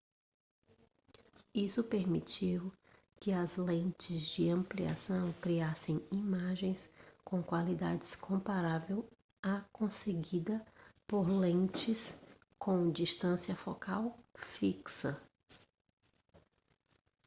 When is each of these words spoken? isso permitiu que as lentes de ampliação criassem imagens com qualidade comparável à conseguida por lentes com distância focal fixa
isso 1.53 1.83
permitiu 1.83 2.73
que 3.19 3.31
as 3.31 3.57
lentes 3.57 4.23
de 4.29 4.49
ampliação 4.49 5.31
criassem 5.33 6.03
imagens 6.11 6.89
com 7.23 7.43
qualidade 7.43 8.17
comparável 8.17 9.07
à 9.43 9.61
conseguida 9.71 10.65
por 11.05 11.29
lentes 11.29 12.15
com 12.57 12.89
distância 12.89 13.55
focal 13.55 14.17
fixa 14.33 15.21